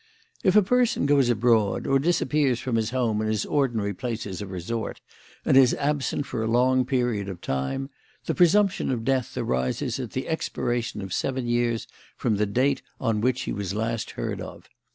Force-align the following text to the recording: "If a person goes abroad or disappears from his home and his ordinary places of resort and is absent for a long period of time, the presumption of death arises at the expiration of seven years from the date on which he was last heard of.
"If 0.43 0.55
a 0.55 0.63
person 0.63 1.05
goes 1.05 1.29
abroad 1.29 1.85
or 1.85 1.99
disappears 1.99 2.59
from 2.59 2.75
his 2.75 2.89
home 2.89 3.21
and 3.21 3.29
his 3.29 3.45
ordinary 3.45 3.93
places 3.93 4.41
of 4.41 4.49
resort 4.49 4.99
and 5.45 5.55
is 5.55 5.75
absent 5.75 6.25
for 6.25 6.41
a 6.41 6.47
long 6.47 6.85
period 6.87 7.29
of 7.29 7.39
time, 7.39 7.91
the 8.25 8.33
presumption 8.33 8.89
of 8.89 9.05
death 9.05 9.37
arises 9.37 9.99
at 9.99 10.13
the 10.13 10.27
expiration 10.27 11.03
of 11.03 11.13
seven 11.13 11.45
years 11.45 11.85
from 12.17 12.37
the 12.37 12.47
date 12.47 12.81
on 12.99 13.21
which 13.21 13.41
he 13.41 13.53
was 13.53 13.75
last 13.75 14.09
heard 14.17 14.41
of. 14.41 14.67